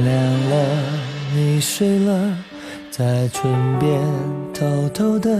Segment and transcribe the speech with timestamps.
[0.00, 0.56] 天亮了，
[1.34, 2.34] 你睡了，
[2.90, 4.00] 在唇边
[4.54, 5.38] 偷偷的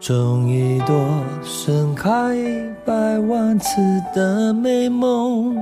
[0.00, 0.96] 种一朵
[1.42, 3.76] 盛开一百万次
[4.14, 5.54] 的美梦。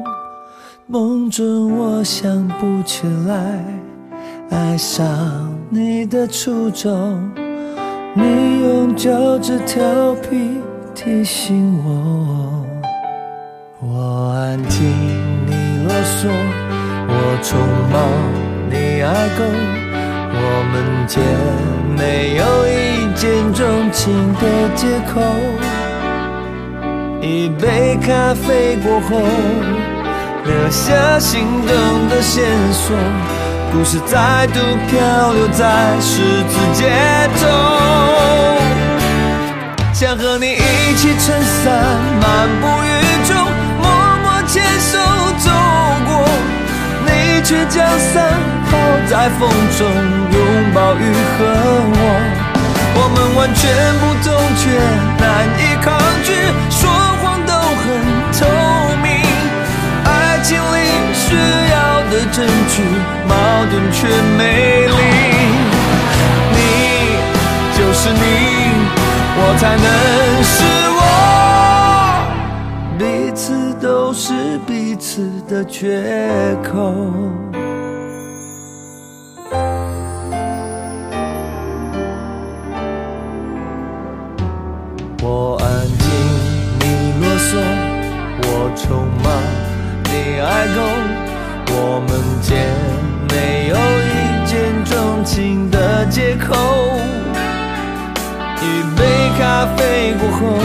[0.87, 3.65] 梦中我想不起来
[4.51, 5.05] 爱上
[5.69, 7.29] 你的初衷，
[8.15, 10.61] 你用脚趾调皮
[10.95, 12.65] 提醒我，
[13.81, 14.87] 我安静
[15.45, 16.29] 你啰嗦，
[17.25, 17.55] 我匆
[17.93, 18.03] 忙
[18.69, 19.09] 你爱
[19.39, 19.41] 够，
[20.35, 20.39] 我
[20.73, 20.75] 们
[21.07, 21.23] 间
[21.97, 22.73] 没有一
[23.15, 23.23] 见
[23.55, 23.63] 钟
[23.93, 24.43] 情的
[24.75, 25.23] 借口，
[27.21, 29.23] 一杯咖啡过后。
[30.45, 32.43] 留下心动的线
[32.73, 32.97] 索，
[33.73, 36.91] 故事再度漂流在十字街
[37.39, 37.47] 头。
[39.93, 41.71] 想和你一起撑伞
[42.21, 42.91] 漫步雨
[43.29, 43.37] 中，
[43.81, 43.87] 默
[44.25, 44.99] 默牵手
[45.39, 45.47] 走，
[47.45, 48.33] 却将伞
[48.71, 49.81] 抛在风中，
[50.33, 50.37] 拥
[50.75, 51.05] 抱雨
[51.37, 51.41] 和
[51.93, 51.97] 我。
[52.95, 53.63] 我们完全
[54.01, 54.63] 不同，却
[55.19, 55.25] 难
[55.59, 56.29] 以抗拒，
[56.71, 56.81] 说
[57.21, 57.85] 谎都很
[58.33, 58.41] 透
[59.03, 59.07] 明。
[60.05, 60.77] 爱情里
[61.13, 61.25] 需
[61.73, 61.75] 要
[62.11, 62.75] 的证据，
[63.27, 63.31] 矛
[63.71, 64.07] 盾却
[64.39, 64.97] 美丽。
[66.53, 66.57] 你
[67.77, 68.23] 就是你，
[69.35, 69.87] 我才能
[70.45, 70.55] 是
[75.15, 76.03] 此的缺
[76.65, 76.71] 口。
[85.21, 86.09] 我安静，
[86.81, 86.83] 你
[87.21, 87.61] 啰嗦，
[88.41, 89.29] 我匆忙。
[90.05, 90.81] 你爱够，
[91.75, 92.49] 我们间
[93.29, 93.77] 没有
[94.09, 94.11] 一
[94.47, 94.51] 见
[94.87, 96.57] 钟情的借口。
[98.63, 98.65] 一
[98.97, 99.01] 杯
[99.39, 100.57] 咖啡过后，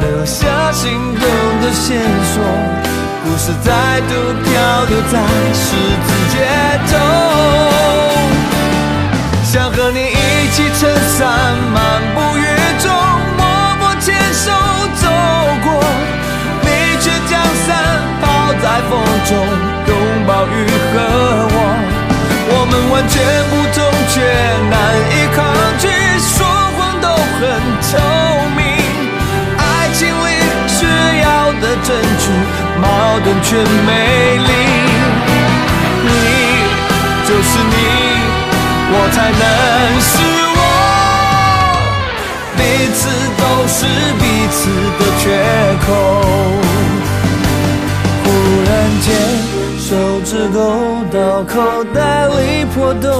[0.00, 1.24] 留下心动
[1.62, 1.98] 的线
[2.34, 2.42] 索，
[3.24, 4.50] 故事再度漂
[4.88, 5.14] 流在
[5.54, 6.36] 十字街
[6.90, 6.92] 头。
[9.44, 11.20] 想和你一起撑伞
[11.72, 12.40] 漫步雨
[12.80, 12.90] 中，
[13.36, 13.40] 默
[13.78, 14.50] 默牵手
[15.00, 15.04] 走
[15.62, 15.66] 过，
[16.62, 16.66] 你
[17.00, 17.32] 却将
[17.66, 17.68] 伞
[18.20, 18.24] 抛。
[18.62, 18.90] 在风
[19.26, 19.30] 中
[19.88, 19.90] 拥
[20.26, 20.56] 抱雨
[20.92, 20.96] 和
[21.50, 21.56] 我，
[22.48, 23.14] 我们完全
[23.50, 23.78] 不同
[24.08, 24.14] 却
[24.70, 24.72] 难
[25.10, 25.12] 以
[33.52, 33.90] 矛盾却美
[34.38, 34.50] 丽。
[36.04, 36.10] 你
[37.26, 37.74] 就是你，
[38.90, 39.44] 我才能
[40.00, 40.12] 是
[40.56, 40.60] 我，
[42.56, 42.60] 彼
[42.94, 43.00] 此
[43.36, 43.76] 都是
[44.18, 44.58] 彼此
[44.98, 45.24] 的缺
[45.86, 45.88] 口。
[48.24, 48.26] 忽
[48.64, 48.70] 然
[49.02, 49.06] 间，
[49.78, 49.84] 手
[50.24, 50.56] 指勾
[51.12, 51.54] 到口
[51.94, 51.98] 袋
[52.28, 53.10] 里破洞，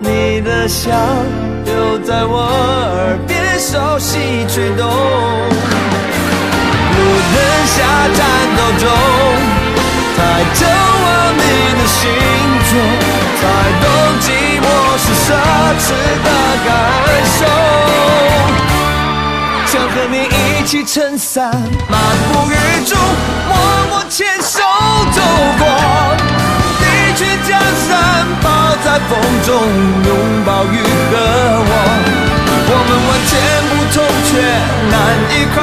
[0.00, 0.90] 你的笑
[1.66, 1.70] 又
[2.00, 4.82] 在我耳边熟悉吹动。
[13.42, 13.44] 才
[13.82, 13.84] 懂
[14.20, 14.26] 寂
[14.62, 14.64] 寞
[15.02, 15.26] 是奢
[15.82, 15.84] 侈
[16.22, 16.28] 的
[16.64, 16.70] 感
[17.26, 17.40] 受。
[19.66, 21.50] 想和你一起撑伞
[21.88, 21.98] 漫
[22.32, 22.54] 步雨
[22.86, 22.96] 中，
[23.48, 23.50] 默
[23.90, 24.60] 默牵手
[25.10, 25.20] 走
[25.58, 25.62] 过，
[26.78, 26.82] 你
[27.16, 27.90] 却将伞
[28.40, 28.44] 抛
[28.84, 29.10] 在风
[29.44, 29.50] 中，
[30.06, 30.10] 拥
[30.44, 30.76] 抱雨
[31.10, 31.12] 和
[31.66, 31.70] 我。
[32.64, 33.30] 我们完全
[33.68, 33.96] 不同，
[34.28, 34.30] 却
[34.88, 34.94] 难
[35.32, 35.56] 以抗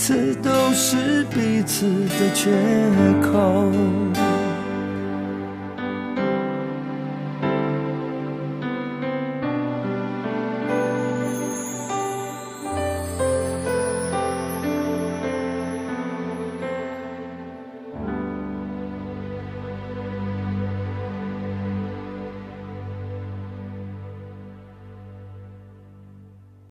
[0.00, 1.84] 次都是彼此
[2.18, 2.50] 的缺
[3.20, 4.29] 口。